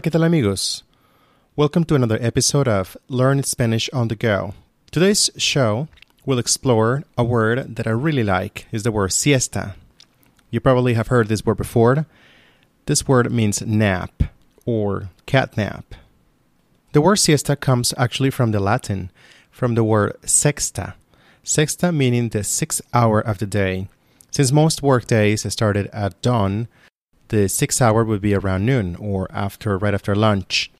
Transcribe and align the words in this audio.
¿qué 0.00 0.10
tal 0.10 0.24
amigos? 0.24 0.82
Welcome 1.56 1.84
to 1.84 1.94
another 1.94 2.18
episode 2.18 2.66
of 2.66 2.96
Learn 3.10 3.42
Spanish 3.42 3.90
on 3.92 4.08
the 4.08 4.16
Go. 4.16 4.54
Today's 4.90 5.30
show 5.36 5.88
will 6.24 6.38
explore 6.38 7.04
a 7.18 7.22
word 7.22 7.76
that 7.76 7.86
I 7.86 7.90
really 7.90 8.24
like 8.24 8.66
is 8.72 8.82
the 8.82 8.90
word 8.90 9.12
siesta. 9.12 9.74
You 10.50 10.60
probably 10.60 10.94
have 10.94 11.08
heard 11.08 11.28
this 11.28 11.44
word 11.44 11.58
before. 11.58 12.06
This 12.86 13.06
word 13.06 13.30
means 13.30 13.60
nap 13.60 14.22
or 14.64 15.10
cat 15.26 15.54
nap. 15.58 15.94
The 16.92 17.02
word 17.02 17.16
siesta 17.16 17.54
comes 17.54 17.92
actually 17.98 18.30
from 18.30 18.52
the 18.52 18.60
Latin, 18.60 19.10
from 19.50 19.74
the 19.74 19.84
word 19.84 20.16
sexta. 20.22 20.94
Sexta 21.44 21.92
meaning 21.92 22.30
the 22.30 22.42
sixth 22.42 22.80
hour 22.94 23.20
of 23.20 23.36
the 23.36 23.46
day. 23.46 23.88
Since 24.30 24.50
most 24.50 24.82
work 24.82 25.06
days 25.06 25.52
started 25.52 25.90
at 25.92 26.22
dawn, 26.22 26.68
the 27.34 27.48
sixth 27.48 27.82
hour 27.82 28.04
would 28.04 28.20
be 28.20 28.32
around 28.32 28.64
noon 28.64 28.94
or 28.96 29.26
after 29.32 29.76
right 29.76 29.92
after 29.92 30.14
lunch. 30.14 30.70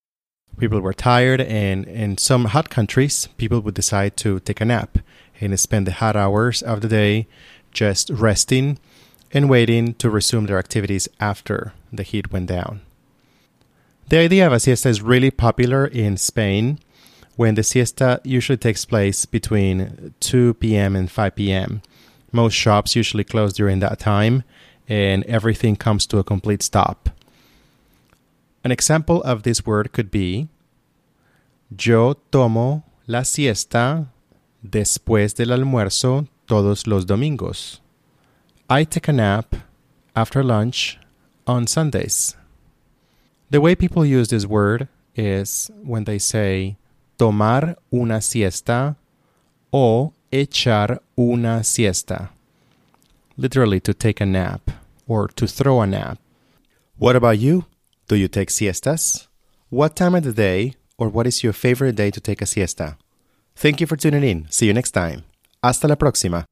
People 0.56 0.80
were 0.80 0.94
tired, 0.94 1.40
and 1.40 1.84
in 1.86 2.16
some 2.16 2.44
hot 2.46 2.70
countries, 2.70 3.28
people 3.36 3.58
would 3.60 3.74
decide 3.74 4.16
to 4.18 4.38
take 4.38 4.60
a 4.60 4.64
nap 4.64 4.98
and 5.40 5.58
spend 5.58 5.84
the 5.84 5.92
hot 5.92 6.14
hours 6.14 6.62
of 6.62 6.80
the 6.80 6.88
day 6.88 7.26
just 7.72 8.08
resting 8.08 8.78
and 9.32 9.50
waiting 9.50 9.94
to 9.94 10.08
resume 10.08 10.46
their 10.46 10.60
activities 10.60 11.08
after 11.18 11.72
the 11.92 12.04
heat 12.04 12.30
went 12.30 12.46
down. 12.46 12.82
The 14.08 14.18
idea 14.18 14.46
of 14.46 14.52
a 14.52 14.60
siesta 14.60 14.88
is 14.88 15.02
really 15.02 15.32
popular 15.32 15.84
in 15.86 16.16
Spain 16.16 16.78
when 17.34 17.56
the 17.56 17.64
siesta 17.64 18.20
usually 18.22 18.58
takes 18.58 18.84
place 18.84 19.26
between 19.26 20.14
2 20.20 20.54
p.m. 20.54 20.94
and 20.94 21.10
5 21.10 21.34
p.m. 21.34 21.82
Most 22.30 22.54
shops 22.54 22.94
usually 22.94 23.24
close 23.24 23.54
during 23.54 23.80
that 23.80 23.98
time 23.98 24.44
and 24.88 25.24
everything 25.24 25.76
comes 25.76 26.06
to 26.06 26.18
a 26.18 26.24
complete 26.24 26.62
stop. 26.62 27.10
An 28.62 28.72
example 28.72 29.22
of 29.22 29.42
this 29.42 29.66
word 29.66 29.92
could 29.92 30.10
be 30.10 30.48
Yo 31.76 32.14
tomo 32.30 32.84
la 33.06 33.22
siesta 33.24 34.06
después 34.62 35.34
del 35.34 35.52
almuerzo 35.52 36.28
todos 36.46 36.86
los 36.86 37.04
domingos. 37.04 37.80
I 38.68 38.84
take 38.84 39.08
a 39.08 39.12
nap 39.12 39.54
after 40.14 40.42
lunch 40.42 40.98
on 41.46 41.66
Sundays. 41.66 42.36
The 43.50 43.60
way 43.60 43.74
people 43.74 44.06
use 44.06 44.28
this 44.28 44.46
word 44.46 44.88
is 45.14 45.70
when 45.82 46.04
they 46.04 46.18
say 46.18 46.76
tomar 47.18 47.76
una 47.92 48.20
siesta 48.20 48.96
o 49.72 50.12
echar 50.32 51.00
una 51.18 51.62
siesta. 51.62 52.30
Literally, 53.36 53.80
to 53.80 53.94
take 53.94 54.20
a 54.20 54.26
nap 54.26 54.70
or 55.06 55.28
to 55.28 55.46
throw 55.46 55.80
a 55.80 55.86
nap. 55.86 56.18
What 56.96 57.16
about 57.16 57.38
you? 57.38 57.66
Do 58.08 58.16
you 58.16 58.28
take 58.28 58.50
siestas? 58.50 59.28
What 59.70 59.96
time 59.96 60.14
of 60.14 60.24
the 60.24 60.32
day 60.32 60.74
or 60.98 61.08
what 61.08 61.26
is 61.26 61.42
your 61.42 61.52
favorite 61.52 61.96
day 61.96 62.10
to 62.10 62.20
take 62.20 62.40
a 62.42 62.46
siesta? 62.46 62.96
Thank 63.56 63.80
you 63.80 63.86
for 63.86 63.96
tuning 63.96 64.22
in. 64.22 64.46
See 64.50 64.66
you 64.66 64.72
next 64.72 64.92
time. 64.92 65.24
Hasta 65.62 65.88
la 65.88 65.96
próxima. 65.96 66.44